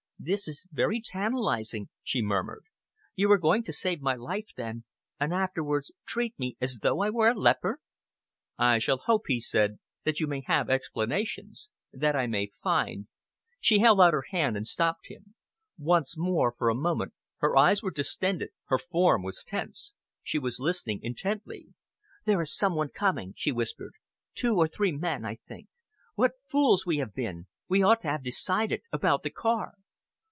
"This 0.23 0.47
is 0.47 0.67
very 0.71 1.01
tantalising," 1.03 1.89
she 2.03 2.21
murmured. 2.21 2.65
"You 3.15 3.31
are 3.31 3.39
going 3.39 3.63
to 3.63 3.73
save 3.73 4.01
my 4.01 4.13
life, 4.13 4.49
then, 4.55 4.83
and 5.19 5.33
afterwards 5.33 5.91
treat 6.05 6.37
me 6.37 6.55
as 6.61 6.77
though 6.83 7.01
I 7.01 7.09
were 7.09 7.29
a 7.29 7.33
leper?" 7.33 7.79
"I 8.55 8.77
shall 8.77 8.99
hope," 8.99 9.23
he 9.25 9.39
said, 9.39 9.79
"that 10.03 10.19
you 10.19 10.27
may 10.27 10.43
have 10.45 10.69
explanations 10.69 11.69
that 11.91 12.15
I 12.15 12.27
may 12.27 12.51
find" 12.61 13.07
She 13.59 13.79
held 13.79 13.99
out 13.99 14.13
her 14.13 14.25
hand 14.29 14.55
and 14.55 14.67
stopped 14.67 15.07
him. 15.07 15.33
Once 15.79 16.15
more, 16.15 16.53
for 16.55 16.69
a 16.69 16.75
moment, 16.75 17.15
her 17.37 17.57
eyes 17.57 17.81
were 17.81 17.89
distended, 17.89 18.51
her 18.65 18.77
form 18.77 19.23
was 19.23 19.43
tense. 19.43 19.95
She 20.21 20.37
was 20.37 20.59
listening 20.59 20.99
intently. 21.01 21.73
"There 22.25 22.41
is 22.43 22.55
some 22.55 22.75
one 22.75 22.89
coming," 22.89 23.33
she 23.35 23.51
whispered 23.51 23.93
"two 24.35 24.53
or 24.53 24.67
three 24.67 24.91
men, 24.91 25.25
I 25.25 25.37
think. 25.47 25.67
What 26.13 26.33
fools 26.47 26.85
we 26.85 26.97
have 26.97 27.15
been! 27.15 27.47
We 27.67 27.81
ought 27.81 28.01
to 28.01 28.07
have 28.09 28.23
decided 28.23 28.83
about 28.91 29.23
the 29.23 29.31
car." 29.31 29.73